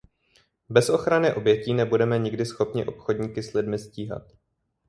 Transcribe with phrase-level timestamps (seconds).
[0.69, 4.23] Bez ochrany obětí nebudeme nikdy schopni obchodníky s lidmi stíhat.